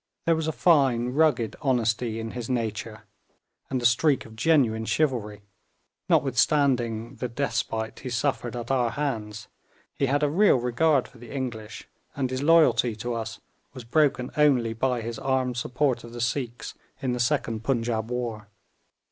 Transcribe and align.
There 0.25 0.35
was 0.35 0.47
a 0.47 0.51
fine 0.51 1.09
rugged 1.09 1.55
honesty 1.61 2.19
in 2.19 2.31
his 2.31 2.49
nature, 2.49 3.03
and 3.69 3.79
a 3.79 3.85
streak 3.85 4.25
of 4.25 4.35
genuine 4.35 4.85
chivalry; 4.85 5.43
notwithstanding 6.09 7.17
the 7.17 7.27
despite 7.27 7.99
he 7.99 8.09
suffered 8.09 8.55
at 8.55 8.71
our 8.71 8.89
hands, 8.89 9.47
he 9.93 10.07
had 10.07 10.23
a 10.23 10.27
real 10.27 10.55
regard 10.57 11.07
for 11.07 11.19
the 11.19 11.29
English, 11.31 11.87
and 12.15 12.31
his 12.31 12.41
loyalty 12.41 12.95
to 12.95 13.13
us 13.13 13.41
was 13.75 13.83
broken 13.83 14.31
only 14.37 14.73
by 14.73 15.01
his 15.01 15.19
armed 15.19 15.57
support 15.57 16.03
of 16.03 16.13
the 16.13 16.19
Sikhs 16.19 16.73
in 16.99 17.11
the 17.13 17.19
second 17.19 17.61
Punjaub 17.63 18.09
war. 18.09 18.47